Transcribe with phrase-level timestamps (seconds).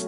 [0.00, 0.06] Hi,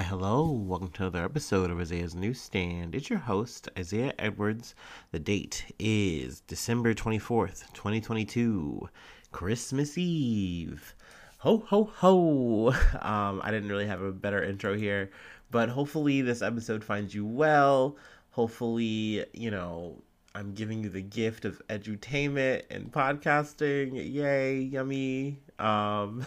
[0.00, 0.50] hello.
[0.50, 2.94] Welcome to another episode of Isaiah's Newsstand.
[2.94, 4.74] It's your host, Isaiah Edwards.
[5.10, 8.88] The date is December 24th, 2022,
[9.30, 10.94] Christmas Eve.
[11.40, 12.68] Ho, ho, ho.
[13.02, 15.10] Um, I didn't really have a better intro here,
[15.50, 17.98] but hopefully this episode finds you well.
[18.30, 20.02] Hopefully, you know,
[20.34, 23.94] I'm giving you the gift of edutainment and podcasting.
[23.94, 25.38] Yay, yummy.
[25.58, 26.26] Um,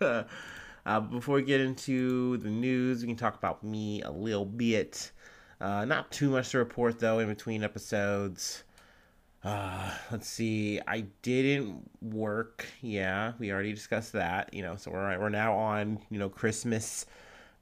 [0.88, 5.12] Uh, before we get into the news, we can talk about me a little bit.
[5.60, 8.64] Uh, not too much to report though in between episodes.
[9.44, 10.80] Uh, let's see.
[10.86, 12.64] I didn't work.
[12.80, 14.54] Yeah, we already discussed that.
[14.54, 17.04] You know, so we're we're now on you know Christmas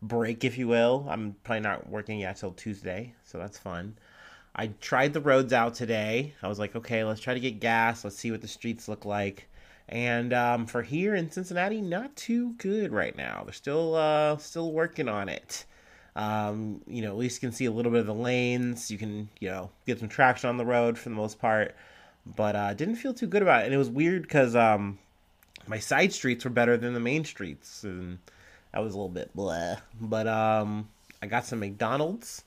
[0.00, 1.04] break, if you will.
[1.08, 3.98] I'm probably not working yet till Tuesday, so that's fun.
[4.58, 6.32] I tried the roads out today.
[6.42, 8.02] I was like, okay, let's try to get gas.
[8.04, 9.48] Let's see what the streets look like.
[9.88, 13.42] And um, for here in Cincinnati, not too good right now.
[13.44, 15.66] They're still uh, still working on it.
[16.16, 18.90] Um, you know, at least you can see a little bit of the lanes.
[18.90, 21.76] You can you know get some traction on the road for the most part.
[22.24, 24.98] But uh, didn't feel too good about it, and it was weird because um,
[25.68, 28.18] my side streets were better than the main streets, and
[28.72, 29.76] that was a little bit blah.
[30.00, 30.88] But um,
[31.22, 32.42] I got some McDonald's,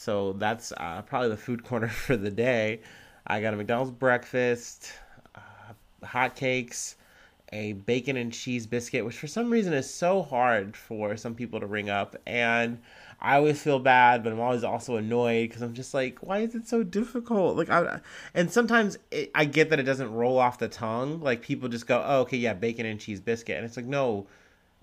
[0.00, 2.80] so that's uh, probably the food corner for the day.
[3.26, 4.90] I got a McDonald's breakfast
[6.02, 6.94] hotcakes,
[7.52, 11.60] a bacon and cheese biscuit, which for some reason is so hard for some people
[11.60, 12.16] to ring up.
[12.26, 12.78] And
[13.20, 16.54] I always feel bad, but I'm always also annoyed because I'm just like, why is
[16.54, 17.58] it so difficult?
[17.58, 18.00] Like, I,
[18.32, 21.20] and sometimes it, I get that it doesn't roll off the tongue.
[21.20, 24.26] Like people just go, oh, okay, yeah, bacon and cheese biscuit, and it's like, no,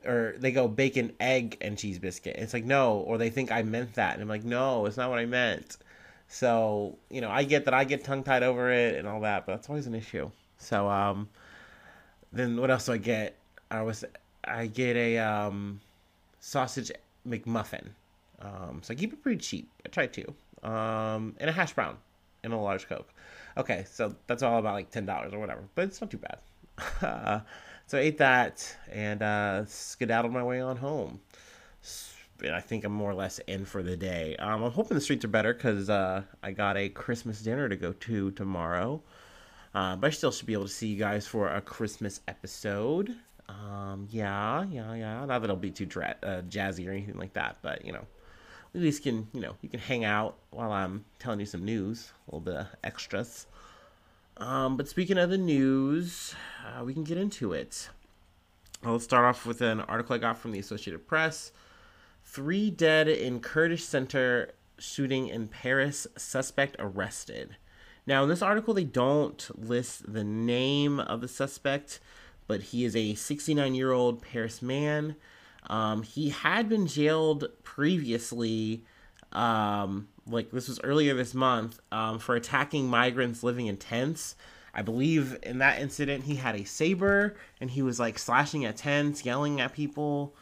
[0.07, 2.35] or they go bacon, egg, and cheese biscuit.
[2.37, 5.09] It's like, no, or they think I meant that, and I'm like, no, it's not
[5.09, 5.77] what I meant.
[6.27, 9.45] So you know, I get that I get tongue tied over it and all that,
[9.45, 10.29] but that's always an issue.
[10.57, 11.29] So um,
[12.31, 13.37] then what else do I get?
[13.71, 14.03] I was
[14.43, 15.79] I get a um,
[16.39, 16.91] sausage
[17.27, 17.89] McMuffin.
[18.39, 19.69] Um, so I keep it pretty cheap.
[19.85, 20.33] I try to.
[20.63, 21.97] Um, and a hash brown
[22.43, 23.09] and a large Coke.
[23.57, 26.39] Okay, so that's all about like ten dollars or whatever, but it's not too bad.
[27.87, 31.21] so I ate that and uh, skedaddled my way on home.
[32.43, 34.35] And I think I'm more or less in for the day.
[34.37, 37.75] Um, I'm hoping the streets are better because uh, I got a Christmas dinner to
[37.75, 39.01] go to tomorrow.
[39.73, 43.15] Uh, but I still should be able to see you guys for a Christmas episode.
[43.49, 45.19] Um, yeah, yeah, yeah.
[45.25, 48.05] Not that it'll be too dra- uh, jazzy or anything like that, but you know,
[48.75, 52.11] at least can you know you can hang out while I'm telling you some news,
[52.27, 53.47] a little bit of extras.
[54.37, 57.89] Um, but speaking of the news, uh, we can get into it.
[58.83, 61.51] Well, let's start off with an article I got from the Associated Press.
[62.23, 66.05] Three dead in Kurdish center shooting in Paris.
[66.17, 67.57] Suspect arrested.
[68.05, 71.99] Now, in this article, they don't list the name of the suspect,
[72.45, 75.15] but he is a 69 year old Paris man.
[75.69, 78.85] Um, he had been jailed previously,
[79.33, 84.35] um, like this was earlier this month, um, for attacking migrants living in tents.
[84.73, 88.77] I believe in that incident, he had a saber and he was like slashing at
[88.77, 90.35] tents, yelling at people.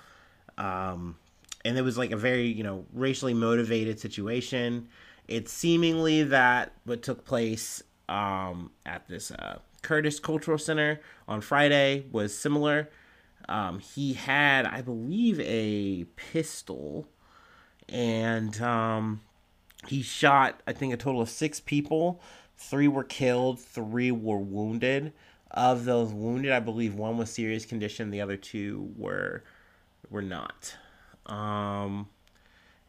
[0.58, 1.16] Um,
[1.64, 4.90] and it was like a very, you know, racially motivated situation.
[5.28, 12.06] It's seemingly that what took place um, at this uh, Kurdish Cultural Center on Friday
[12.12, 12.90] was similar.
[13.48, 17.08] Um, he had, I believe, a pistol,
[17.88, 19.22] and um,
[19.88, 22.22] he shot, I think, a total of six people.
[22.58, 25.14] Three were killed, three were wounded.
[25.52, 29.44] Of those wounded, I believe one was serious condition, the other two were
[30.10, 30.76] were not.
[31.26, 32.10] Um,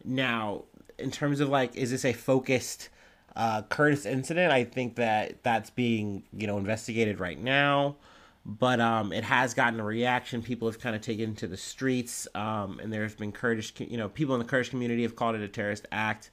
[0.04, 0.64] now,
[0.98, 2.88] in terms of like, is this a focused
[3.34, 4.52] uh, Kurdish incident?
[4.52, 7.96] I think that that's being you know investigated right now,
[8.44, 10.42] but um, it has gotten a reaction.
[10.42, 14.08] People have kind of taken to the streets, um, and there's been Kurdish, you know,
[14.08, 16.30] people in the Kurdish community have called it a terrorist act.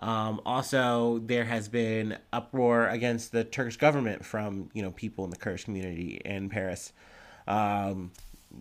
[0.00, 5.30] Um, also, there has been uproar against the Turkish government from you know people in
[5.30, 6.92] the Kurdish community in Paris.
[7.46, 8.12] Um,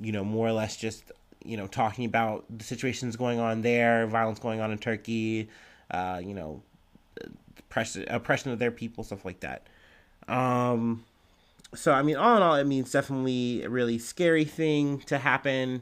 [0.01, 1.11] you know, more or less just
[1.43, 5.49] you know, talking about the situations going on there, violence going on in Turkey,
[5.89, 6.61] uh, you know,
[7.59, 9.67] oppression, oppression of their people, stuff like that.
[10.27, 11.03] Um,
[11.73, 15.81] so I mean, all in all, it means definitely a really scary thing to happen.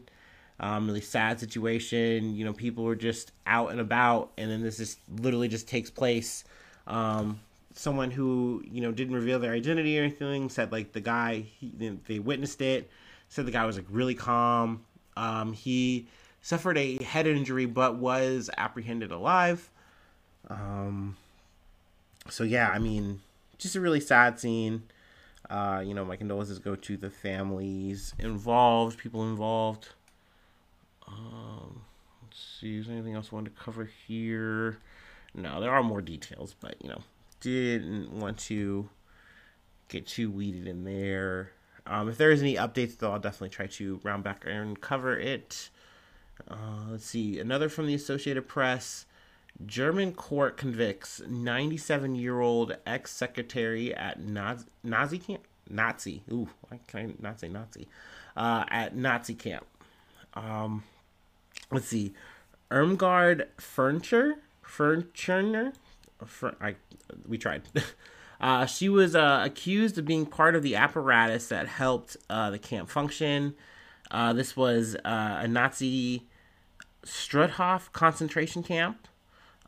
[0.60, 2.36] Um, really sad situation.
[2.36, 5.90] You know, people were just out and about, and then this just literally just takes
[5.90, 6.44] place.
[6.88, 7.40] Um,
[7.74, 11.98] someone who you know didn't reveal their identity or anything said like the guy he,
[12.08, 12.90] they witnessed it
[13.30, 14.84] said the guy was like really calm
[15.16, 16.08] um, he
[16.42, 19.70] suffered a head injury but was apprehended alive.
[20.50, 21.18] Um,
[22.30, 23.22] so yeah, I mean,
[23.58, 24.84] just a really sad scene.
[25.50, 29.90] Uh, you know, my condolences go to the families involved, people involved.
[31.10, 31.82] Um,
[32.24, 34.78] let's see, is anything else I wanted to cover here?
[35.34, 37.02] No, there are more details, but you know,
[37.42, 38.90] didn't want to
[39.88, 41.52] get too weeded in there.
[41.86, 45.18] Um, if there is any updates, though, I'll definitely try to round back and cover
[45.18, 45.70] it.
[46.50, 49.06] Uh, let's see, another from the Associated Press.
[49.66, 55.42] German court convicts 97 year old ex secretary at Nazi, Nazi camp.
[55.70, 56.24] Nazi.
[56.32, 57.88] Ooh, why can I not say Nazi?
[58.38, 59.66] Uh, at Nazi camp.
[60.34, 60.84] Um,
[61.72, 62.14] let's see.
[62.72, 64.36] Irmgard Furniture.
[64.62, 65.74] Furniture.
[66.62, 66.76] I,
[67.28, 67.64] we tried.
[68.42, 72.60] uh, she was uh, accused of being part of the apparatus that helped uh, the
[72.60, 73.56] camp function.
[74.12, 76.28] Uh, this was uh, a Nazi
[77.06, 79.08] Struthof concentration camp.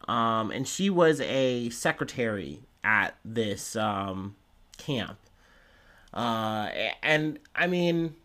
[0.07, 4.35] Um, and she was a secretary at this um,
[4.77, 5.17] camp.
[6.13, 6.69] Uh,
[7.03, 8.15] and I mean,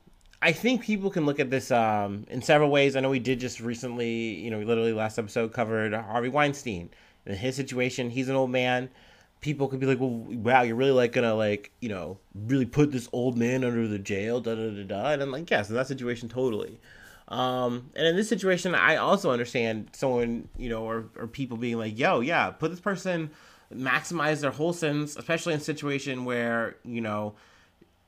[0.42, 2.94] I think people can look at this um, in several ways.
[2.94, 6.90] I know we did just recently, you know, literally last episode covered Harvey Weinstein
[7.24, 8.10] and his situation.
[8.10, 8.90] He's an old man.
[9.40, 12.92] People could be like, "Well, wow, you're really like gonna like, you know, really put
[12.92, 15.10] this old man under the jail?" Da da da da.
[15.12, 16.80] And I'm like, yes, in that situation, totally.
[17.28, 21.76] Um, and in this situation, I also understand someone, you know, or, or people being
[21.76, 23.30] like, yo, yeah, put this person,
[23.74, 27.34] maximize their whole sentence, especially in a situation where, you know,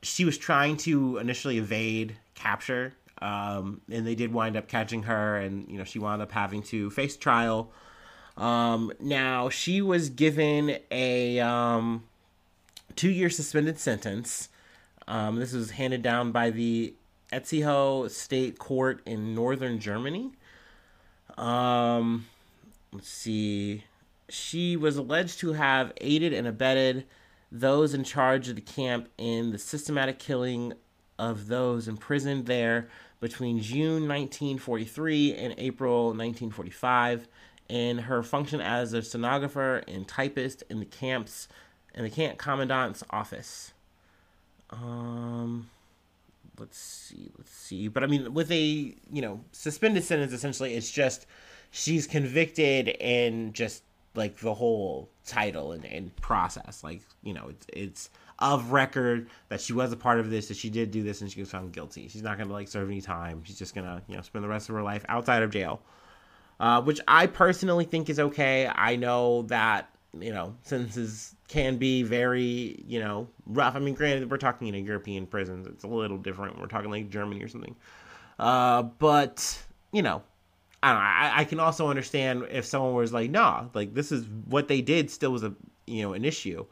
[0.01, 2.93] she was trying to initially evade capture.
[3.21, 6.63] Um, and they did wind up catching her, and, you know, she wound up having
[6.63, 7.69] to face trial.
[8.37, 12.03] Um, now, she was given a um,
[12.95, 14.47] two year suspended sentence.
[15.07, 16.93] Um, this was handed down by the
[17.33, 20.31] Itzehoe State Court in northern Germany.
[21.37, 22.27] Um,
[22.93, 23.83] let's see.
[24.29, 27.05] She was alleged to have aided and abetted
[27.51, 30.73] those in charge of the camp in the systematic killing
[31.17, 32.87] of those imprisoned there
[33.19, 37.27] between June 1943 and April 1945
[37.67, 41.47] in her function as a stenographer and typist in the camps
[41.93, 43.73] in the camp commandant's office.
[44.69, 45.69] Um
[46.59, 47.87] let's see, let's see.
[47.87, 51.25] But I mean, with a you know suspended sentence, essentially, it's just
[51.71, 53.83] she's convicted and just
[54.15, 56.83] like the whole title and, and process.
[56.83, 58.09] Like you know, it's it's
[58.39, 61.31] of record that she was a part of this, that she did do this, and
[61.31, 62.07] she was found guilty.
[62.07, 63.43] She's not gonna like serve any time.
[63.43, 65.81] She's just gonna you know spend the rest of her life outside of jail,
[66.59, 68.69] uh, which I personally think is okay.
[68.73, 69.89] I know that
[70.19, 73.75] you know sentences can be very, you know, rough.
[73.75, 75.67] I mean, granted, we're talking in a European prisons.
[75.67, 76.59] It's a little different.
[76.59, 77.75] We're talking like Germany or something.
[78.37, 80.21] Uh, but, you know,
[80.81, 84.25] I, know, I, I can also understand if someone was like, nah, like this is
[84.45, 85.53] what they did still was a,
[85.85, 86.65] you know, an issue.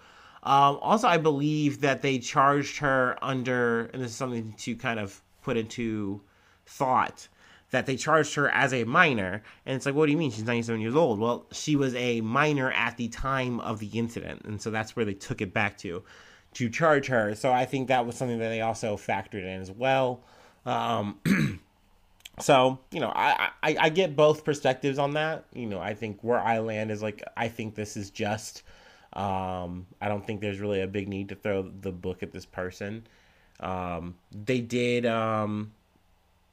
[0.44, 5.00] Um, also, I believe that they charged her under, and this is something to kind
[5.00, 6.22] of put into
[6.66, 7.28] thought
[7.72, 9.44] that they charged her as a minor.
[9.66, 10.32] And it's like, what do you mean?
[10.32, 11.20] She's 97 years old.
[11.20, 14.44] Well, she was a minor at the time of the incident.
[14.46, 16.04] And so that's where they took it back to,
[16.54, 17.36] to charge her.
[17.36, 20.24] So I think that was something that they also factored in as well.
[20.66, 21.20] Um,
[22.40, 25.46] so, you know, I, I, I get both perspectives on that.
[25.54, 28.64] You know, I think where I land is like, I think this is just,
[29.14, 32.46] um, I don't think there's really a big need to throw the book at this
[32.46, 33.08] person.
[33.60, 35.74] Um, they did, um,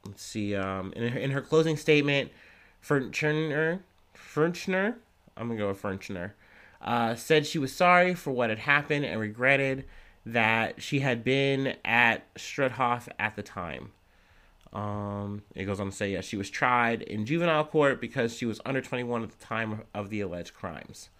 [0.06, 0.56] let's see.
[0.56, 2.30] Um, in her, in her closing statement,
[2.80, 3.82] Furchner,
[4.14, 4.96] Furchner,
[5.36, 6.34] I'm gonna go with Furchner,
[6.80, 9.84] uh, said she was sorry for what had happened and regretted
[10.24, 13.92] that she had been at Struthof at the time.
[14.74, 18.44] Um, it goes on to say, yes, she was tried in juvenile court because she
[18.44, 21.10] was under 21 at the time of the alleged crimes.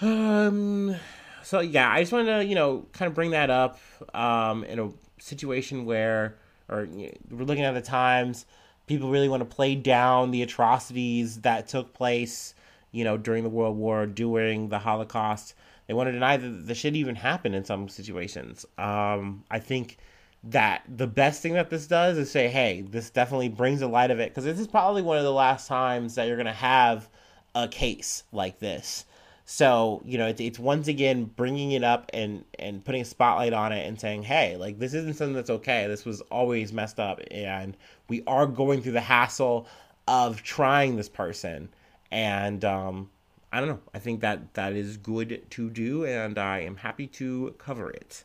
[0.00, 0.96] Um,
[1.42, 3.80] so yeah, I just wanted to, you know, kind of bring that up,
[4.14, 6.36] um, in a situation where
[6.70, 8.46] or you know, we're looking at the times
[8.86, 12.54] people really want to play down the atrocities that took place
[12.92, 15.54] you know during the world war during the holocaust
[15.86, 19.98] they want to deny that the shit even happened in some situations um, i think
[20.42, 24.10] that the best thing that this does is say hey this definitely brings a light
[24.10, 26.52] of it because this is probably one of the last times that you're going to
[26.52, 27.08] have
[27.54, 29.04] a case like this
[29.52, 33.52] so you know, it's, it's once again bringing it up and and putting a spotlight
[33.52, 35.88] on it and saying, hey, like this isn't something that's okay.
[35.88, 37.76] This was always messed up, and
[38.08, 39.66] we are going through the hassle
[40.06, 41.68] of trying this person.
[42.12, 43.10] And um,
[43.52, 43.80] I don't know.
[43.92, 48.22] I think that that is good to do, and I am happy to cover it.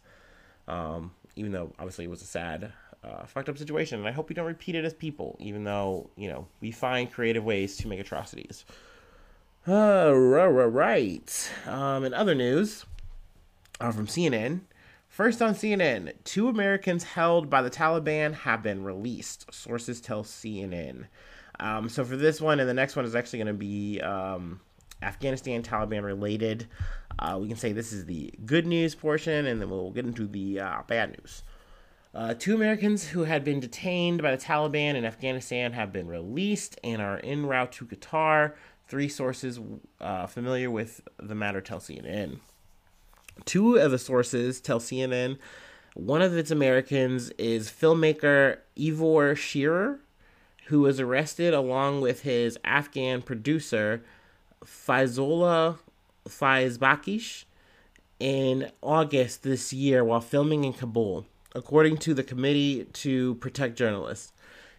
[0.68, 2.72] Um, even though obviously it was a sad,
[3.04, 5.38] uh, fucked up situation, and I hope we don't repeat it as people.
[5.40, 8.66] Even though you know we find creative ways to make atrocities.
[9.68, 11.52] Uh, right.
[11.66, 12.86] Um, in other news,
[13.80, 14.62] uh, from CNN.
[15.08, 19.52] First on CNN, two Americans held by the Taliban have been released.
[19.54, 21.06] Sources tell CNN.
[21.60, 24.60] Um, so for this one and the next one is actually going to be um,
[25.02, 26.68] Afghanistan Taliban related.
[27.18, 30.28] Uh, we can say this is the good news portion, and then we'll get into
[30.28, 31.44] the uh, bad news.
[32.14, 36.80] Uh, two Americans who had been detained by the Taliban in Afghanistan have been released
[36.84, 38.54] and are en route to Qatar.
[38.88, 39.60] Three sources
[40.00, 42.40] uh, familiar with the matter tell CNN.
[43.44, 45.38] Two of the sources tell CNN
[45.96, 50.02] one of its Americans is filmmaker Ivor Shearer,
[50.66, 54.04] who was arrested along with his Afghan producer
[54.66, 55.78] Faizullah
[56.28, 57.46] Faizbakhsh
[58.20, 64.32] in August this year while filming in Kabul, according to the Committee to Protect Journalists.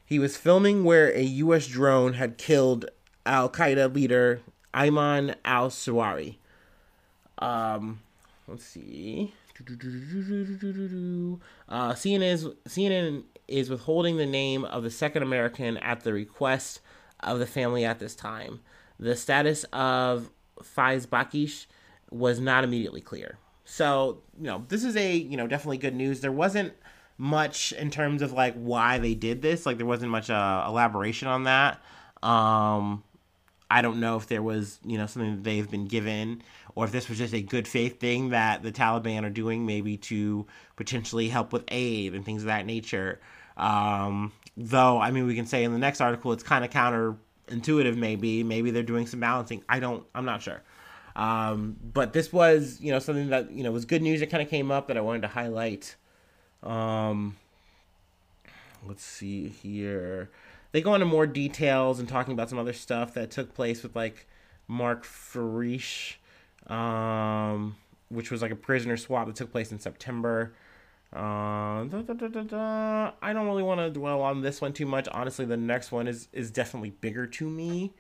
[0.05, 1.67] He was filming where a U.S.
[1.67, 2.87] drone had killed
[3.25, 4.41] Al Qaeda leader
[4.73, 6.37] Ayman al Zawahiri.
[7.39, 8.01] Um,
[8.47, 9.35] let's see.
[9.59, 9.65] Uh,
[11.95, 16.81] CNN is CNN is withholding the name of the second American at the request
[17.21, 18.61] of the family at this time.
[18.99, 20.31] The status of
[20.63, 21.67] Faizbakhsh
[22.11, 23.39] was not immediately clear.
[23.65, 26.21] So, you know, this is a, you know, definitely good news.
[26.21, 26.73] There wasn't
[27.19, 29.67] much in terms of like why they did this.
[29.67, 31.81] Like there wasn't much uh, elaboration on that.
[32.23, 33.03] Um,
[33.71, 36.43] I don't know if there was, you know, something that they've been given
[36.77, 39.97] or if this was just a good faith thing that the Taliban are doing maybe
[39.97, 40.47] to
[40.77, 43.21] potentially help with aid and things of that nature.
[43.57, 46.71] Um, though, I mean, we can say in the next article it's kind of
[47.47, 48.43] counterintuitive, maybe.
[48.43, 49.63] Maybe they're doing some balancing.
[49.69, 50.63] I don't, I'm not sure.
[51.15, 54.43] Um, but this was, you know, something that, you know, was good news that kind
[54.43, 55.97] of came up that I wanted to highlight.
[56.63, 57.37] Um,
[58.87, 60.31] let's see here.
[60.73, 63.97] They go into more details and talking about some other stuff that took place with
[63.97, 64.27] like
[64.69, 66.17] Mark Frerichs,
[66.67, 67.77] um,
[68.09, 70.53] which was like a prisoner swap that took place in September.
[71.17, 75.09] Uh, da, da, da, I don't really want to dwell on this one too much.
[75.13, 77.95] Honestly, the next one is is definitely bigger to me.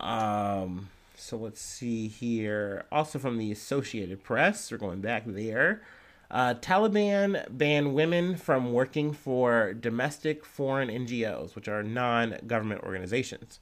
[0.00, 2.86] Um, so let's see here.
[2.90, 5.82] Also from the Associated Press, we're going back there.
[6.30, 13.60] Uh, Taliban ban women from working for domestic foreign NGOs, which are non government organizations.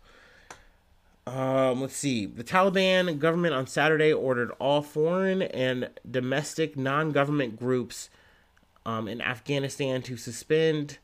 [1.26, 2.24] Um, let's see.
[2.24, 8.10] The Taliban government on Saturday ordered all foreign and domestic non government groups
[8.86, 10.98] um, in Afghanistan to suspend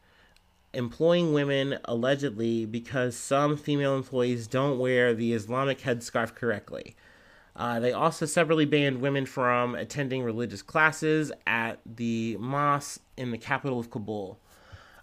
[0.72, 6.94] employing women allegedly because some female employees don't wear the Islamic headscarf correctly.
[7.56, 13.38] Uh, they also separately banned women from attending religious classes at the mosque in the
[13.38, 14.38] capital of Kabul.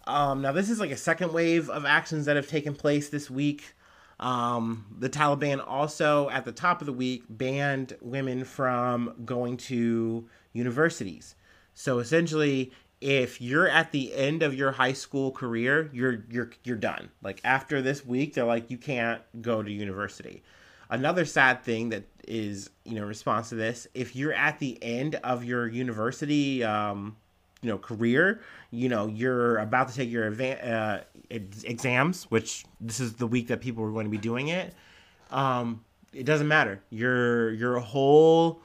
[0.05, 3.29] Um, now, this is like a second wave of actions that have taken place this
[3.31, 3.73] week.
[4.19, 10.27] Um, the Taliban also, at the top of the week, banned women from going to
[10.51, 11.35] universities.
[11.73, 16.77] So essentially, if you're at the end of your high school career, you're you're you're
[16.77, 17.09] done.
[17.21, 20.43] Like after this week, they're like you can't go to university.
[20.89, 25.15] Another sad thing that is, you know, response to this, if you're at the end
[25.15, 27.15] of your university um,
[27.63, 30.99] you know, career, you know, you're about to take your uh,
[31.29, 34.73] exams, which this is the week that people are going to be doing it.
[35.31, 36.83] Um, it doesn't matter.
[36.89, 38.61] Your your whole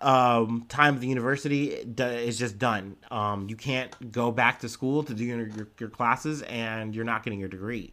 [0.00, 2.96] um, time at the university is just done.
[3.10, 7.04] Um, you can't go back to school to do your, your, your classes, and you're
[7.04, 7.92] not getting your degree.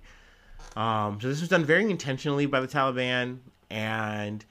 [0.76, 3.40] Um, so this was done very intentionally by the Taliban,
[3.70, 4.44] and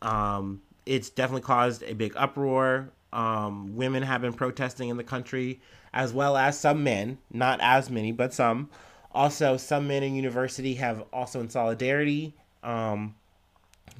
[0.00, 2.90] um, it's definitely caused a big uproar.
[3.12, 5.60] Um, women have been protesting in the country,
[5.92, 8.70] as well as some men, not as many, but some.
[9.14, 13.14] Also, some men in university have also, in solidarity, um,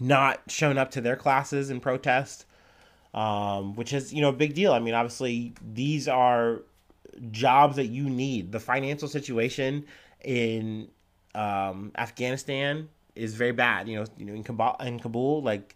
[0.01, 2.47] not shown up to their classes in protest
[3.15, 4.73] um, which is you know a big deal.
[4.73, 6.63] I mean, obviously these are
[7.31, 8.53] jobs that you need.
[8.53, 9.85] The financial situation
[10.25, 10.89] in
[11.35, 13.89] um, Afghanistan is very bad.
[13.89, 15.75] You know, you know in Kabul, in Kabul, like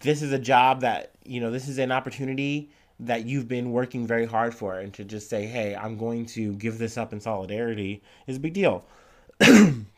[0.00, 4.06] this is a job that you know this is an opportunity that you've been working
[4.06, 7.20] very hard for, and to just say, hey, I'm going to give this up in
[7.20, 8.84] solidarity is a big deal.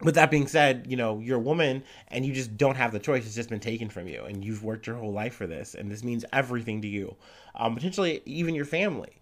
[0.00, 2.98] with that being said, you know, you're a woman and you just don't have the
[2.98, 3.24] choice.
[3.24, 5.74] It's just been taken from you and you've worked your whole life for this.
[5.74, 7.16] And this means everything to you,
[7.54, 9.20] um, potentially even your family.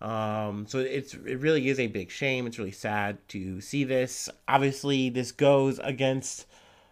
[0.00, 2.46] Um, so it's, it really is a big shame.
[2.46, 4.28] It's really sad to see this.
[4.48, 6.46] Obviously, this goes against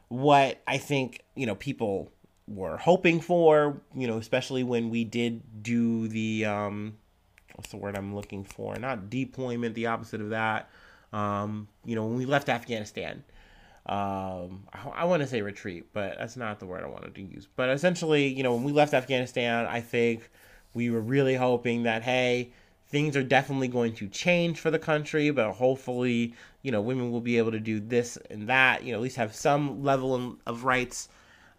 [0.09, 2.13] what I think, you know, people
[2.47, 6.97] were hoping for, you know, especially when we did do the, um,
[7.55, 8.77] what's the word I'm looking for?
[8.77, 10.69] Not deployment, the opposite of that
[11.15, 13.23] um, you know, when we left Afghanistan,
[13.87, 17.23] um, I, I want to say retreat, but that's not the word I wanted to
[17.23, 17.47] use.
[17.55, 20.29] But essentially, you know, when we left Afghanistan, I think
[20.75, 22.51] we were really hoping that, hey,
[22.89, 27.21] things are definitely going to change for the country, but hopefully, you know, women will
[27.21, 30.65] be able to do this and that, you know, at least have some level of
[30.65, 31.09] rights.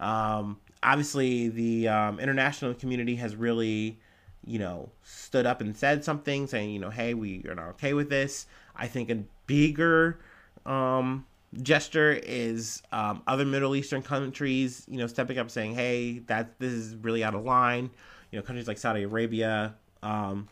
[0.01, 3.99] Um, obviously, the um, international community has really,
[4.45, 7.93] you know, stood up and said something, saying, you know, hey, we are not okay
[7.93, 8.47] with this.
[8.75, 9.09] I think
[9.47, 10.19] bigger
[10.65, 11.25] um,
[11.61, 16.73] gesture is um, other Middle Eastern countries, you know, stepping up saying, "Hey, that this
[16.73, 17.89] is really out of line."
[18.31, 20.47] You know, countries like Saudi Arabia, um,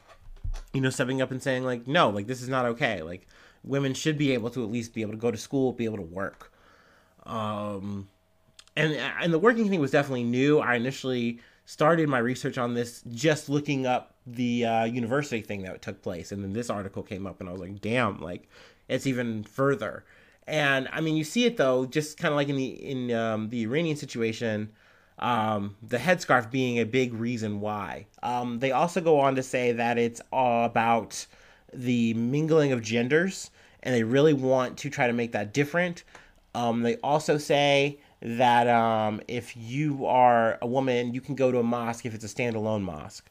[0.73, 3.01] you know, stepping up and saying like, "No, like this is not okay.
[3.01, 3.27] Like
[3.63, 5.97] women should be able to at least be able to go to school, be able
[5.97, 6.51] to work."
[7.25, 8.07] Um,
[8.75, 10.59] and and the working thing was definitely new.
[10.59, 15.81] I initially started my research on this just looking up the uh, university thing that
[15.81, 18.49] took place, and then this article came up, and I was like, "Damn!" Like
[18.87, 20.03] it's even further.
[20.47, 23.49] And I mean, you see it though, just kind of like in the in um,
[23.49, 24.69] the Iranian situation,
[25.19, 28.07] um, the headscarf being a big reason why.
[28.21, 31.25] Um, they also go on to say that it's all about
[31.73, 36.03] the mingling of genders, and they really want to try to make that different.
[36.55, 41.59] Um, they also say that um, if you are a woman, you can go to
[41.59, 43.29] a mosque if it's a standalone mosque.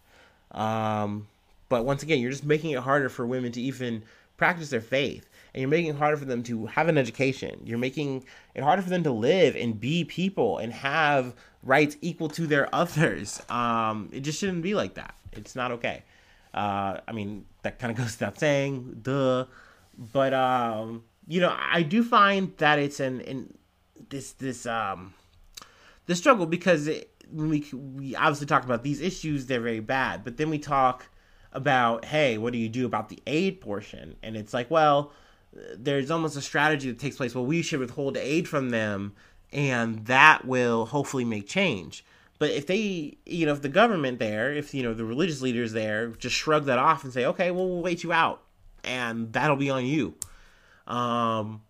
[0.51, 1.29] Um,
[1.69, 4.03] but once again, you're just making it harder for women to even
[4.37, 7.61] practice their faith and you're making it harder for them to have an education.
[7.65, 12.29] You're making it harder for them to live and be people and have rights equal
[12.31, 13.41] to their others.
[13.49, 15.15] Um, it just shouldn't be like that.
[15.33, 16.05] It's not okay.
[16.55, 19.47] Uh, I mean, that kind of goes without saying, duh.
[19.97, 23.55] But um, you know, I do find that it's an, in
[24.09, 25.15] this this um
[26.07, 30.37] the struggle because it, we we obviously talk about these issues, they're very bad, but
[30.37, 31.09] then we talk
[31.53, 34.17] about hey, what do you do about the aid portion?
[34.23, 35.13] And it's like, well,
[35.77, 37.35] there's almost a strategy that takes place.
[37.35, 39.15] Well, we should withhold aid from them,
[39.53, 42.05] and that will hopefully make change.
[42.39, 45.73] But if they, you know, if the government there, if you know the religious leaders
[45.73, 48.43] there, just shrug that off and say, okay, well, we'll wait you out,
[48.83, 50.15] and that'll be on you.
[50.87, 51.63] Um,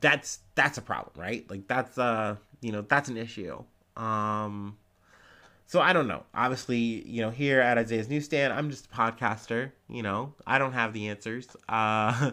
[0.00, 1.48] that's that's a problem, right?
[1.48, 3.62] Like that's uh, you know, that's an issue.
[3.96, 4.76] Um,
[5.66, 6.22] so I don't know.
[6.34, 6.76] Obviously,
[7.08, 9.72] you know, here at Isaiah's Newsstand, I'm just a podcaster.
[9.88, 11.48] You know, I don't have the answers.
[11.68, 12.30] Uh,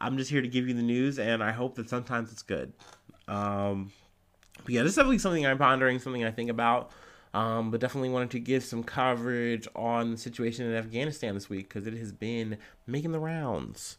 [0.00, 2.72] I'm just here to give you the news, and I hope that sometimes it's good.
[3.28, 3.92] Um,
[4.64, 6.90] but yeah, this is definitely something I'm pondering, something I think about.
[7.34, 11.68] Um, but definitely wanted to give some coverage on the situation in Afghanistan this week
[11.68, 12.56] because it has been
[12.86, 13.98] making the rounds.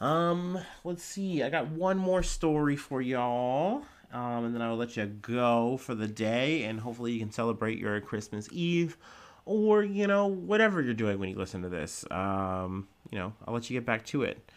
[0.00, 1.42] Um, let's see.
[1.42, 3.84] I got one more story for y'all.
[4.12, 7.32] Um, and then I will let you go for the day, and hopefully you can
[7.32, 8.96] celebrate your Christmas Eve,
[9.44, 12.04] or you know whatever you're doing when you listen to this.
[12.12, 14.52] Um, you know, I'll let you get back to it.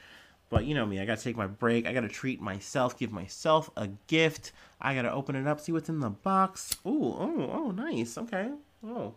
[0.50, 1.86] But you know me, I gotta take my break.
[1.86, 4.54] I gotta treat myself, give myself a gift.
[4.80, 6.78] I gotta open it up, see what's in the box.
[6.86, 8.18] Ooh, oh, oh, nice.
[8.18, 8.52] Okay.
[8.86, 9.14] Oh.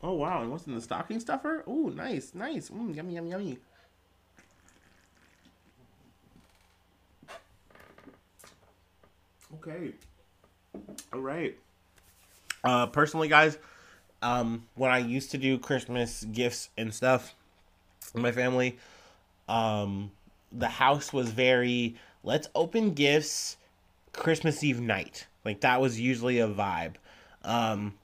[0.00, 1.64] Oh wow, and what's in the stocking stuffer?
[1.66, 2.70] Oh, nice, nice.
[2.70, 3.58] Mm, yummy, yummy, yummy.
[9.78, 9.92] Okay.
[11.12, 11.56] All right.
[12.64, 13.58] Uh, personally, guys,
[14.22, 17.34] um, when I used to do Christmas gifts and stuff
[18.14, 18.78] my family,
[19.48, 20.10] um,
[20.50, 23.56] the house was very let's open gifts
[24.12, 25.26] Christmas Eve night.
[25.44, 26.94] Like that was usually a vibe.
[27.44, 27.94] Um,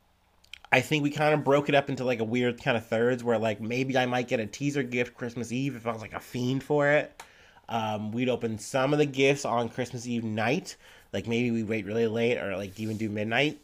[0.70, 3.24] I think we kind of broke it up into like a weird kind of thirds
[3.24, 6.14] where like maybe I might get a teaser gift Christmas Eve if I was like
[6.14, 7.22] a fiend for it.
[7.68, 10.76] Um, we'd open some of the gifts on Christmas Eve night
[11.14, 13.58] like maybe we wait really late or like even do midnight,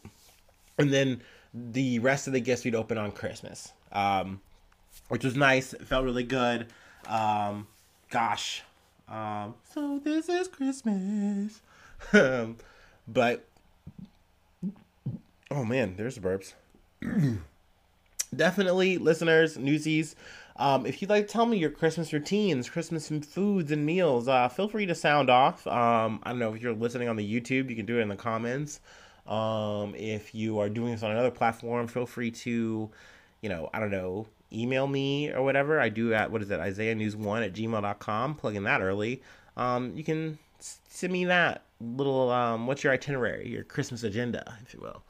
[0.79, 1.21] and then
[1.53, 4.41] the rest of the gifts we'd open on Christmas, um,
[5.09, 5.73] which was nice.
[5.75, 6.69] It felt really good.
[7.09, 7.67] Um,
[8.09, 8.63] gosh,
[9.09, 11.61] um, so this is Christmas,
[13.09, 13.45] but
[15.51, 16.55] oh man, there's the burps.
[18.35, 20.15] Definitely, listeners, newsies.
[20.61, 24.47] Um, if you'd like to tell me your Christmas routines, Christmas foods and meals, uh,
[24.51, 25.67] feel free to sound off.
[25.67, 28.11] Um, I don't know if you're listening on the YouTube, you can do it in
[28.11, 28.81] the comments.
[29.27, 32.91] Um, if you are doing this on another platform, feel free to,
[33.41, 35.81] you know, I don't know, email me or whatever.
[35.81, 39.23] I do at, what is it, Isaiah News 1 at gmail.com, plugging that early.
[39.57, 44.75] Um, you can send me that little, um, what's your itinerary, your Christmas agenda, if
[44.75, 45.03] you will.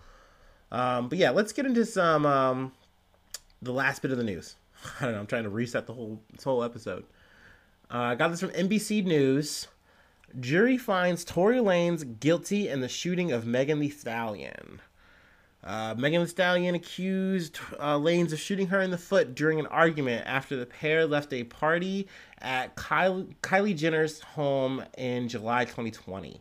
[0.70, 2.72] Um, but yeah, let's get into some,
[3.60, 4.54] the last bit of the news.
[5.00, 5.20] I don't know.
[5.20, 7.04] I'm trying to reset the whole this whole episode.
[7.92, 9.68] Uh, I got this from NBC News.
[10.38, 14.80] Jury finds Tory Lanez guilty in the shooting of Megan Thee Stallion.
[15.64, 19.66] Uh, Megan Thee Stallion accused uh, Lanez of shooting her in the foot during an
[19.66, 22.06] argument after the pair left a party
[22.38, 26.40] at Kylie, Kylie Jenner's home in July 2020.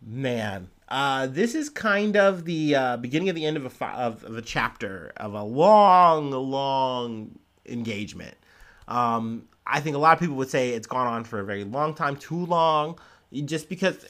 [0.00, 3.94] Man, uh, this is kind of the uh, beginning of the end of a fi-
[3.94, 8.36] of, of, a chapter of a long, long engagement.
[8.86, 11.64] Um, I think a lot of people would say it's gone on for a very
[11.64, 12.98] long time, too long,
[13.32, 14.06] just because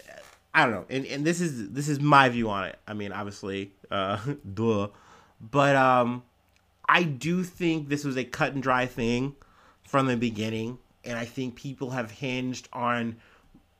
[0.52, 2.78] I don't know, and, and this is this is my view on it.
[2.86, 4.18] I mean, obviously, uh,
[4.54, 4.88] duh,
[5.40, 6.22] but um,
[6.88, 9.34] I do think this was a cut and dry thing
[9.82, 13.16] from the beginning, and I think people have hinged on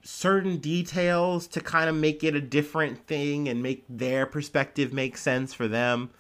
[0.07, 5.17] certain details to kind of make it a different thing and make their perspective make
[5.17, 6.11] sense for them.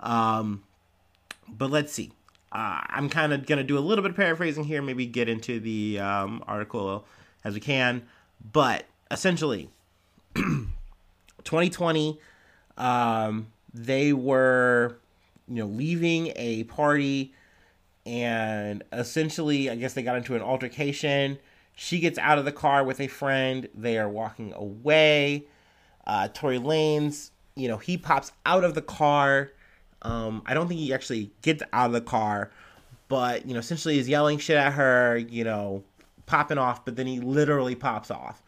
[0.00, 0.64] Um,
[1.48, 2.10] but let's see.
[2.50, 5.60] Uh, I'm kind of gonna do a little bit of paraphrasing here, maybe get into
[5.60, 7.06] the um, article
[7.44, 8.02] as we can,
[8.52, 9.70] but essentially
[10.34, 12.18] 2020,
[12.76, 14.98] um, they were,
[15.46, 17.32] you know, leaving a party,
[18.04, 21.38] and essentially, I guess they got into an altercation.
[21.74, 23.68] She gets out of the car with a friend.
[23.74, 25.44] They are walking away.
[26.06, 29.52] Uh, Tory Lanez, you know, he pops out of the car.
[30.02, 32.50] Um, I don't think he actually gets out of the car,
[33.08, 35.84] but you know, essentially is yelling shit at her, you know,
[36.26, 36.84] popping off.
[36.84, 38.42] But then he literally pops off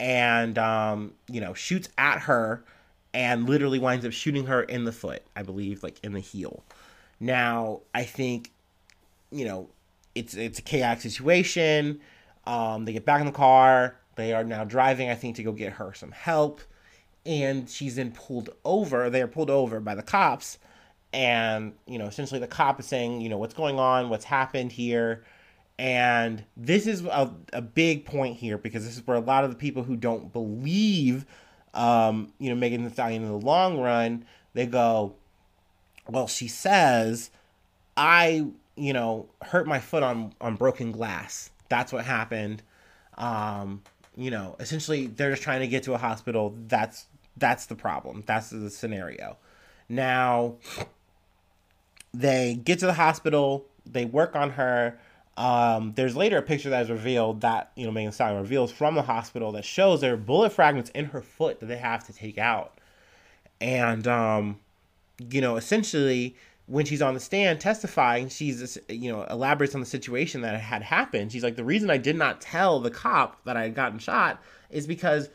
[0.00, 2.64] and um, you know shoots at her
[3.12, 6.64] and literally winds up shooting her in the foot i believe like in the heel
[7.18, 8.50] now i think
[9.30, 9.68] you know
[10.14, 12.00] it's it's a chaotic situation
[12.46, 13.96] um, they get back in the car.
[14.16, 16.60] They are now driving i think to go get her some help.
[17.26, 19.10] And she's then pulled over.
[19.10, 20.58] They are pulled over by the cops.
[21.12, 24.08] And you know essentially the cop is saying you know what's going on?
[24.08, 25.24] What's happened here?
[25.80, 29.50] And this is a, a big point here because this is where a lot of
[29.50, 31.24] the people who don't believe,
[31.72, 35.14] um, you know, Megan Thee Stallion in the long run, they go,
[36.06, 37.30] well, she says,
[37.96, 41.50] I, you know, hurt my foot on, on broken glass.
[41.70, 42.62] That's what happened.
[43.16, 43.82] Um,
[44.16, 46.54] you know, essentially they're just trying to get to a hospital.
[46.68, 47.06] That's,
[47.38, 48.24] that's the problem.
[48.26, 49.38] That's the scenario.
[49.88, 50.56] Now,
[52.12, 54.98] they get to the hospital, they work on her,
[55.40, 58.94] um, there's later a picture that is revealed that you know Megan Stallion reveals from
[58.94, 62.12] the hospital that shows there are bullet fragments in her foot that they have to
[62.12, 62.78] take out,
[63.58, 64.58] and um,
[65.30, 66.36] you know essentially
[66.70, 70.58] when she's on the stand testifying, she's uh, you know elaborates on the situation that
[70.60, 71.32] had happened.
[71.32, 74.40] She's like, the reason I did not tell the cop that I had gotten shot
[74.70, 75.28] is because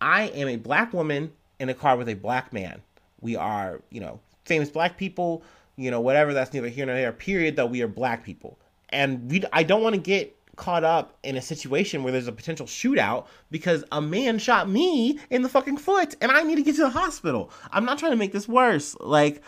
[0.00, 2.82] I am a black woman in a car with a black man.
[3.20, 5.42] We are you know famous black people,
[5.76, 6.34] you know whatever.
[6.34, 7.12] That's neither here nor there.
[7.12, 7.56] Period.
[7.56, 8.58] Though we are black people
[8.90, 12.32] and we I don't want to get caught up in a situation where there's a
[12.32, 16.62] potential shootout because a man shot me in the fucking foot and I need to
[16.62, 17.50] get to the hospital.
[17.70, 18.94] I'm not trying to make this worse.
[19.00, 19.42] Like,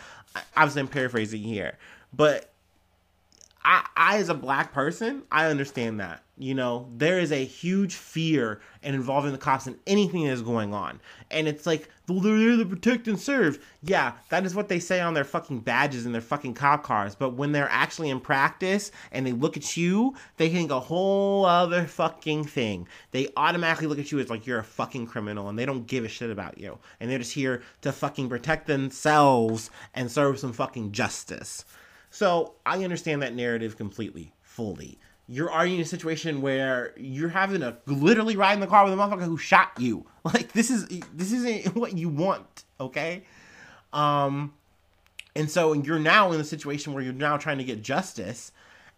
[0.55, 1.77] obviously, I'm paraphrasing here,
[2.13, 2.51] but
[3.63, 6.21] I, I as a black person, I understand that.
[6.37, 10.41] You know, there is a huge fear and involving the cops in anything that is
[10.41, 10.99] going on.
[11.31, 13.63] And it's like, well, they're there to protect and serve.
[13.81, 17.15] Yeah, that is what they say on their fucking badges and their fucking cop cars.
[17.15, 21.45] But when they're actually in practice and they look at you, they think a whole
[21.45, 22.85] other fucking thing.
[23.11, 26.03] They automatically look at you as like you're a fucking criminal and they don't give
[26.03, 26.77] a shit about you.
[26.99, 31.63] And they're just here to fucking protect themselves and serve some fucking justice.
[32.09, 37.77] So I understand that narrative completely, fully you're arguing a situation where you're having to
[37.87, 40.05] literally ride in the car with a motherfucker who shot you.
[40.25, 43.21] Like this is this isn't what you want, okay?
[43.93, 44.53] Um
[45.35, 48.51] and so you're now in a situation where you're now trying to get justice.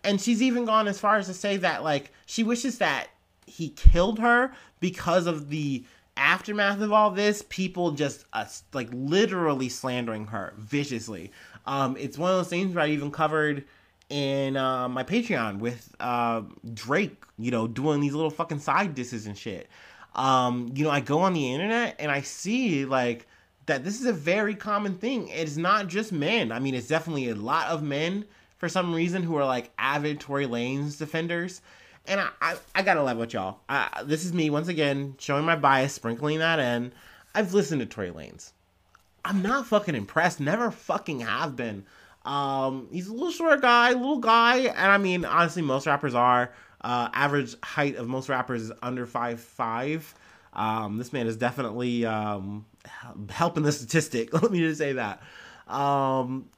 [0.06, 3.08] And she's even gone as far as to say that like she wishes that
[3.46, 5.84] he killed her because of the
[6.16, 11.32] aftermath of all this, people just uh, like literally slandering her viciously.
[11.66, 13.66] Um, it's one of those things where I even covered
[14.10, 16.42] in uh, my Patreon with uh,
[16.74, 19.68] Drake, you know, doing these little fucking side disses and shit.
[20.16, 23.28] Um, you know, I go on the internet and I see like
[23.68, 25.28] that this is a very common thing.
[25.28, 26.52] It's not just men.
[26.52, 28.26] I mean, it's definitely a lot of men
[28.58, 31.62] for some reason who are like avid Tory Lanez defenders.
[32.08, 33.60] And I, I, I gotta love with y'all.
[33.68, 36.94] I, this is me once again showing my bias, sprinkling that in.
[37.36, 38.54] I've listened to Tory Lanez.
[39.26, 40.40] I'm not fucking impressed.
[40.40, 41.86] Never fucking have been.
[42.28, 46.52] Um, he's a little short guy, little guy, and I mean, honestly, most rappers are.
[46.80, 50.14] Uh, average height of most rappers is under five five.
[50.54, 52.66] Um, this man is definitely um,
[53.30, 54.34] helping the statistic.
[54.42, 55.22] Let me just say that.
[55.68, 56.50] Um,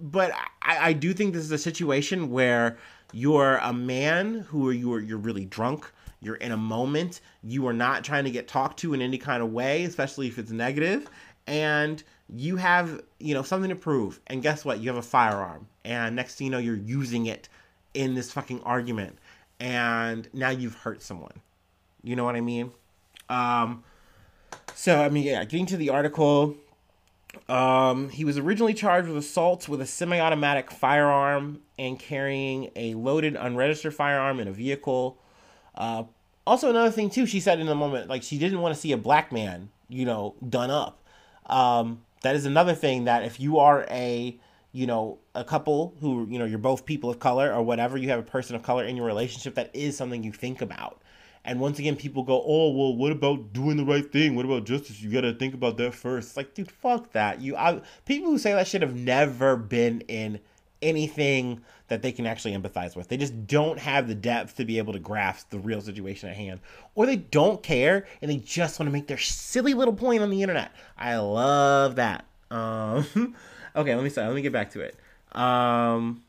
[0.00, 2.78] but I, I do think this is a situation where
[3.12, 5.90] you're a man who you're you're really drunk.
[6.20, 7.20] You're in a moment.
[7.42, 10.38] You are not trying to get talked to in any kind of way, especially if
[10.38, 11.08] it's negative,
[11.46, 12.02] and
[12.34, 14.80] you have you know something to prove and guess what?
[14.80, 15.66] You have a firearm.
[15.84, 17.48] And next thing you know you're using it
[17.94, 19.18] in this fucking argument.
[19.60, 21.40] And now you've hurt someone.
[22.02, 22.72] You know what i mean?
[23.28, 23.82] Um
[24.74, 26.56] so i mean yeah getting to the article.
[27.48, 33.36] Um he was originally charged with assault with a semi-automatic firearm and carrying a loaded
[33.36, 35.18] unregistered firearm in a vehicle.
[35.74, 36.04] Uh
[36.46, 38.92] also another thing too she said in the moment like she didn't want to see
[38.92, 41.02] a black man you know done up.
[41.46, 44.38] Um that is another thing that if you are a
[44.72, 48.08] you know a couple who you know you're both people of color or whatever you
[48.08, 51.02] have a person of color in your relationship that is something you think about.
[51.44, 54.34] And once again people go oh well what about doing the right thing?
[54.34, 55.00] What about justice?
[55.00, 56.36] You gotta think about that first.
[56.36, 57.40] Like dude fuck that.
[57.40, 60.40] You I, people who say that should have never been in
[60.82, 63.08] anything that they can actually empathize with.
[63.08, 66.36] They just don't have the depth to be able to grasp the real situation at
[66.36, 66.60] hand,
[66.94, 70.30] or they don't care and they just want to make their silly little point on
[70.30, 70.72] the internet.
[70.96, 72.24] I love that.
[72.50, 73.06] Um,
[73.76, 74.28] okay, let me start.
[74.28, 74.96] Let me get back to it.
[75.32, 76.22] Um,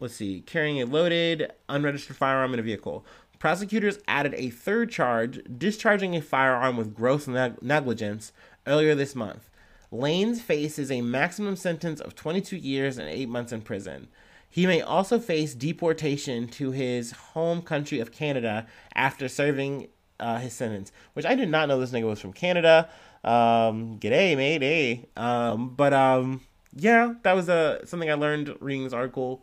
[0.00, 0.42] let's see.
[0.46, 3.04] Carrying a loaded, unregistered firearm in a vehicle.
[3.38, 8.32] Prosecutors added a third charge, discharging a firearm with gross neg- negligence,
[8.66, 9.48] earlier this month.
[9.92, 14.08] Lanez faces a maximum sentence of 22 years and 8 months in prison.
[14.50, 19.88] He may also face deportation to his home country of Canada after serving
[20.20, 22.88] uh, his sentence, which I did not know this nigga was from Canada.
[23.24, 24.62] Um, g'day, mate.
[24.62, 25.06] Hey.
[25.16, 26.40] Um, but um,
[26.74, 29.42] yeah, that was uh, something I learned reading this article.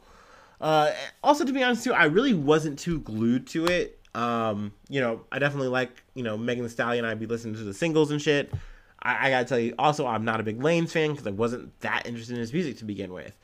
[0.59, 0.91] Uh,
[1.23, 3.99] also, to be honest, too, I really wasn't too glued to it.
[4.15, 7.05] Um, you know, I definitely like, you know, Megan Thee Stallion.
[7.05, 8.51] I'd be listening to the singles and shit.
[9.05, 11.79] I, I gotta tell you, also, I'm not a big Lanez fan because I wasn't
[11.81, 13.37] that interested in his music to begin with.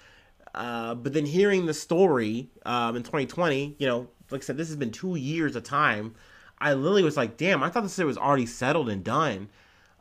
[0.53, 4.67] Uh, but then hearing the story um, in 2020, you know, like I said, this
[4.67, 6.15] has been two years of time.
[6.59, 9.49] I literally was like, damn, I thought this was already settled and done.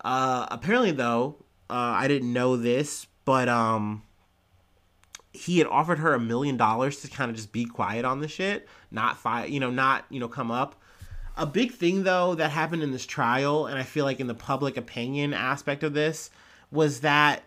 [0.03, 1.37] Uh, apparently, though,
[1.68, 4.03] uh, I didn't know this, but um,
[5.33, 8.29] he had offered her a million dollars to kind of just be quiet on the
[8.29, 10.79] shit, not fight, you know, not you know come up.
[11.36, 14.34] A big thing though that happened in this trial, and I feel like in the
[14.34, 16.30] public opinion aspect of this,
[16.70, 17.42] was that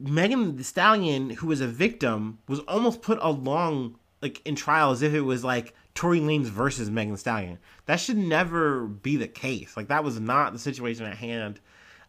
[0.00, 5.02] Megan Thee Stallion, who was a victim, was almost put along like in trial as
[5.02, 7.58] if it was like Tory Lanez versus Megan Stallion.
[7.86, 9.76] That should never be the case.
[9.76, 11.60] Like that was not the situation at hand.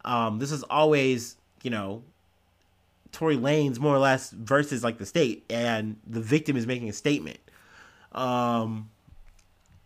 [0.06, 2.04] Um, this is always, you know,
[3.12, 6.94] Tory Lanez more or less versus like the state, and the victim is making a
[6.94, 7.40] statement.
[8.12, 8.90] Um,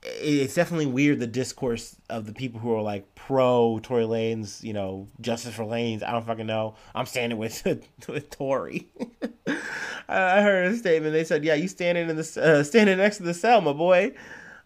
[0.05, 4.73] it's definitely weird the discourse of the people who are like pro Tory Lanez, you
[4.73, 6.03] know, justice for Lanez.
[6.03, 6.75] I don't fucking know.
[6.93, 7.63] I'm standing with
[8.07, 8.89] with Tory.
[10.07, 11.13] I heard a statement.
[11.13, 14.13] They said, "Yeah, you standing in the uh, standing next to the cell, my boy."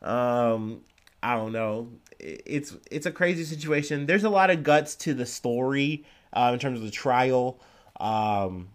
[0.01, 0.81] Um,
[1.21, 1.89] I don't know.
[2.19, 4.07] It's it's a crazy situation.
[4.07, 7.59] There's a lot of guts to the story uh, in terms of the trial.
[7.99, 8.69] Um,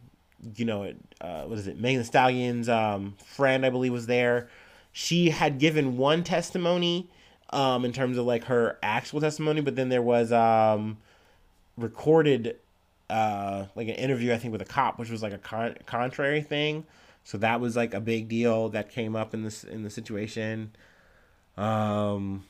[0.56, 1.80] you know, uh, what is it?
[1.80, 4.48] Megan Stallion's um, friend, I believe, was there
[4.92, 7.08] she had given one testimony
[7.50, 10.98] um, in terms of like her actual testimony, but then there was um,
[11.76, 12.56] recorded
[13.10, 16.42] uh, like an interview, I think, with a cop, which was like a con- contrary
[16.42, 16.84] thing.
[17.24, 20.72] So that was like a big deal that came up in this in the situation.
[21.56, 22.44] Um,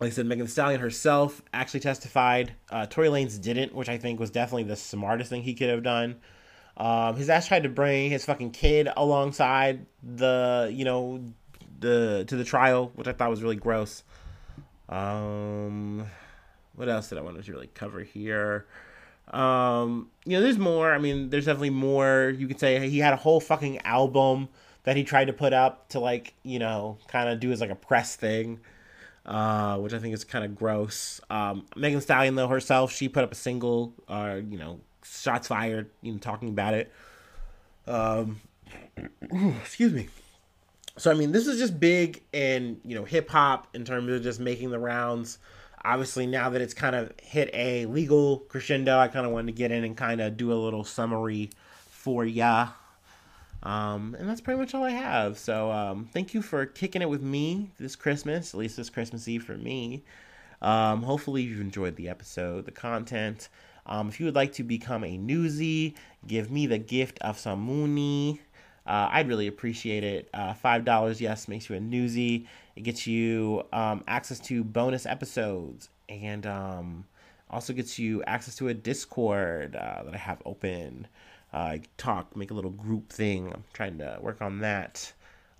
[0.00, 2.52] like I said, Megan Thee Stallion herself actually testified.
[2.70, 5.82] Uh, Tory Lanez didn't, which I think was definitely the smartest thing he could have
[5.82, 6.16] done.
[6.76, 11.24] Um, his ass tried to bring his fucking kid alongside the, you know,
[11.80, 14.02] the to the trial, which I thought was really gross.
[14.88, 16.06] Um,
[16.74, 18.66] what else did I want to really cover here?
[19.32, 20.92] Um, you know, there's more.
[20.92, 22.34] I mean, there's definitely more.
[22.36, 24.48] You could say he had a whole fucking album
[24.84, 27.70] that he tried to put up to like, you know, kind of do as like
[27.70, 28.60] a press thing.
[29.24, 31.20] Uh, which I think is kind of gross.
[31.28, 34.78] Um, Megan Stallion though herself, she put up a single, uh, you know,
[35.10, 36.92] shots fired, you know, talking about it.
[37.86, 38.40] Um,
[39.60, 40.08] excuse me.
[40.98, 44.22] So I mean, this is just big in you know hip hop in terms of
[44.22, 45.38] just making the rounds.
[45.84, 49.58] Obviously, now that it's kind of hit a legal crescendo, I kind of wanted to
[49.58, 51.50] get in and kind of do a little summary
[51.90, 52.68] for ya.
[53.62, 55.38] Um, and that's pretty much all I have.
[55.38, 59.28] So um, thank you for kicking it with me this Christmas, at least this Christmas
[59.28, 60.04] Eve for me.
[60.62, 63.48] Um, hopefully, you've enjoyed the episode, the content.
[63.86, 65.94] Um, if you would like to become a newsie,
[66.26, 68.40] give me the gift of some money.
[68.86, 70.28] Uh, I'd really appreciate it.
[70.34, 72.46] Uh, $5, yes, makes you a newsie.
[72.76, 77.04] It gets you um, access to bonus episodes and um,
[77.50, 81.06] also gets you access to a Discord uh, that I have open.
[81.52, 83.52] Uh, talk, make a little group thing.
[83.52, 85.12] I'm trying to work on that.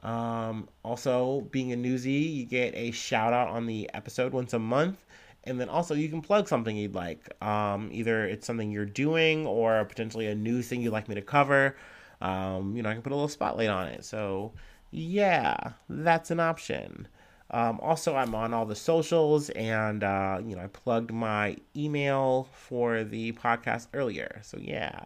[0.03, 4.59] Um, also, being a newsie, you get a shout out on the episode once a
[4.59, 4.99] month
[5.47, 7.31] and then also you can plug something you'd like.
[7.43, 11.23] Um, either it's something you're doing or potentially a new thing you'd like me to
[11.23, 11.77] cover.
[12.21, 14.05] Um, you know, I can put a little spotlight on it.
[14.05, 14.53] So,
[14.91, 17.09] yeah, that's an option.
[17.51, 22.49] Um, also, I'm on all the socials, and uh, you know, I plugged my email
[22.53, 24.41] for the podcast earlier.
[24.43, 25.05] So yeah,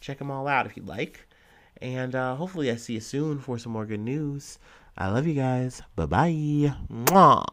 [0.00, 1.26] check them all out if you'd like.
[1.82, 4.58] And uh, hopefully, I see you soon for some more good news.
[4.96, 5.82] I love you guys.
[5.96, 6.74] Bye bye.
[6.92, 7.44] Mwah.